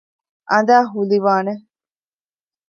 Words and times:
އަނދައި 0.51 0.85
ހުލިވާނެ 0.91 1.53